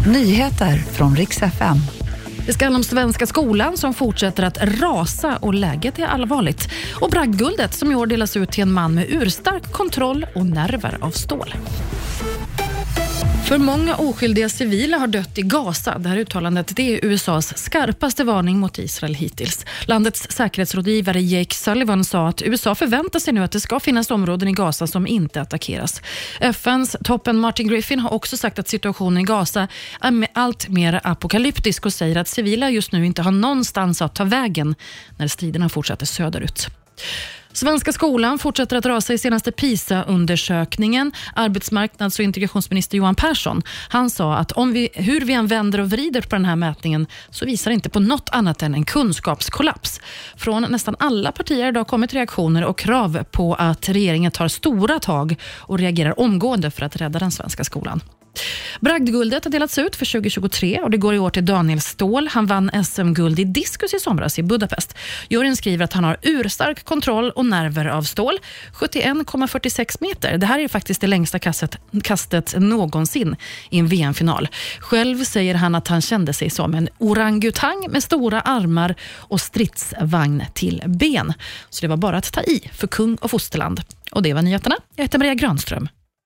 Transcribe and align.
Nyheter 0.00 0.76
från 0.76 1.16
riks 1.16 1.42
FM. 1.42 1.76
Det 2.46 2.52
ska 2.52 2.64
handla 2.64 2.78
om 2.78 2.84
svenska 2.84 3.26
skolan 3.26 3.76
som 3.76 3.94
fortsätter 3.94 4.42
att 4.42 4.58
rasa 4.62 5.36
och 5.36 5.54
läget 5.54 5.98
är 5.98 6.06
allvarligt. 6.06 6.68
Och 7.00 7.10
bragdguldet 7.10 7.74
som 7.74 7.92
i 7.92 7.94
år 7.94 8.06
delas 8.06 8.36
ut 8.36 8.50
till 8.50 8.62
en 8.62 8.72
man 8.72 8.94
med 8.94 9.06
urstark 9.08 9.72
kontroll 9.72 10.26
och 10.34 10.46
nerver 10.46 10.98
av 11.00 11.10
stål. 11.10 11.54
För 13.48 13.58
många 13.58 13.96
oskyldiga 13.96 14.48
civila 14.48 14.98
har 14.98 15.06
dött 15.06 15.38
i 15.38 15.42
Gaza. 15.42 15.98
Det 15.98 16.08
här 16.08 16.16
uttalandet 16.16 16.76
det 16.76 16.94
är 16.94 17.04
USAs 17.04 17.58
skarpaste 17.58 18.24
varning 18.24 18.58
mot 18.58 18.78
Israel 18.78 19.14
hittills. 19.14 19.66
Landets 19.86 20.26
säkerhetsrådgivare 20.30 21.20
Jake 21.20 21.54
Sullivan 21.54 22.04
sa 22.04 22.28
att 22.28 22.42
USA 22.42 22.74
förväntar 22.74 23.20
sig 23.20 23.34
nu 23.34 23.44
att 23.44 23.52
det 23.52 23.60
ska 23.60 23.80
finnas 23.80 24.10
områden 24.10 24.48
i 24.48 24.52
Gaza 24.52 24.86
som 24.86 25.06
inte 25.06 25.40
attackeras. 25.40 26.02
FNs 26.40 26.96
toppen 27.04 27.38
Martin 27.38 27.68
Griffin 27.68 28.00
har 28.00 28.12
också 28.12 28.36
sagt 28.36 28.58
att 28.58 28.68
situationen 28.68 29.18
i 29.18 29.24
Gaza 29.24 29.68
är 30.00 30.26
allt 30.32 30.68
mer 30.68 31.00
apokalyptisk 31.04 31.86
och 31.86 31.92
säger 31.92 32.16
att 32.16 32.28
civila 32.28 32.70
just 32.70 32.92
nu 32.92 33.06
inte 33.06 33.22
har 33.22 33.32
någonstans 33.32 34.02
att 34.02 34.14
ta 34.14 34.24
vägen 34.24 34.74
när 35.18 35.28
striderna 35.28 35.68
fortsätter 35.68 36.06
söderut. 36.06 36.68
Svenska 37.56 37.92
skolan 37.92 38.38
fortsätter 38.38 38.76
att 38.76 38.86
rasa 38.86 39.12
i 39.12 39.18
senaste 39.18 39.52
PISA-undersökningen. 39.52 41.12
Arbetsmarknads 41.34 42.18
och 42.18 42.24
integrationsminister 42.24 42.98
Johan 42.98 43.14
Persson 43.14 43.62
han 43.88 44.10
sa 44.10 44.34
att 44.36 44.52
om 44.52 44.72
vi, 44.72 44.88
hur 44.94 45.20
vi 45.20 45.32
än 45.32 45.46
vänder 45.46 45.80
och 45.80 45.90
vrider 45.90 46.20
på 46.20 46.36
den 46.36 46.44
här 46.44 46.56
mätningen 46.56 47.06
så 47.30 47.46
visar 47.46 47.70
det 47.70 47.74
inte 47.74 47.88
på 47.88 48.00
något 48.00 48.28
annat 48.32 48.62
än 48.62 48.74
en 48.74 48.84
kunskapskollaps. 48.84 50.00
Från 50.36 50.62
nästan 50.62 50.96
alla 50.98 51.32
partier 51.32 51.62
har 51.62 51.68
idag 51.68 51.86
kommit 51.86 52.14
reaktioner 52.14 52.64
och 52.64 52.78
krav 52.78 53.24
på 53.30 53.54
att 53.54 53.88
regeringen 53.88 54.32
tar 54.32 54.48
stora 54.48 54.98
tag 54.98 55.36
och 55.58 55.78
reagerar 55.78 56.20
omgående 56.20 56.70
för 56.70 56.82
att 56.82 56.96
rädda 56.96 57.18
den 57.18 57.30
svenska 57.30 57.64
skolan. 57.64 58.00
Bragdguldet 58.80 59.44
har 59.44 59.50
delats 59.50 59.78
ut 59.78 59.96
för 59.96 60.12
2023 60.12 60.80
och 60.82 60.90
det 60.90 60.96
går 60.96 61.14
i 61.14 61.18
år 61.18 61.30
till 61.30 61.44
Daniel 61.44 61.80
Ståhl. 61.80 62.28
Han 62.28 62.46
vann 62.46 62.84
SM-guld 62.84 63.38
i 63.38 63.44
diskus 63.44 63.94
i 63.94 63.98
somras 63.98 64.38
i 64.38 64.42
Budapest. 64.42 64.96
Juryn 65.28 65.56
skriver 65.56 65.84
att 65.84 65.92
han 65.92 66.04
har 66.04 66.16
urstark 66.22 66.84
kontroll 66.84 67.30
och 67.30 67.46
nerver 67.46 67.86
av 67.86 68.02
stål. 68.02 68.38
71,46 68.74 69.96
meter. 70.00 70.38
Det 70.38 70.46
här 70.46 70.58
är 70.58 70.68
faktiskt 70.68 71.00
det 71.00 71.06
längsta 71.06 71.38
kastet, 71.38 71.78
kastet 72.02 72.54
någonsin 72.58 73.36
i 73.70 73.78
en 73.78 73.86
VM-final. 73.86 74.48
Själv 74.78 75.24
säger 75.24 75.54
han 75.54 75.74
att 75.74 75.88
han 75.88 76.00
kände 76.00 76.32
sig 76.32 76.50
som 76.50 76.74
en 76.74 76.88
orangutang 76.98 77.86
med 77.90 78.02
stora 78.02 78.40
armar 78.40 78.94
och 79.16 79.40
stridsvagn 79.40 80.42
till 80.54 80.82
ben. 80.86 81.32
Så 81.70 81.80
det 81.80 81.88
var 81.88 81.96
bara 81.96 82.16
att 82.16 82.32
ta 82.32 82.40
i 82.40 82.70
för 82.72 82.86
kung 82.86 83.16
och 83.16 83.30
fosterland. 83.30 83.80
Och 84.10 84.22
det 84.22 84.34
var 84.34 84.42
nyheterna. 84.42 84.76
Jag 84.96 85.04
heter 85.04 85.18
Maria 85.18 85.34
Granström. 85.34 85.88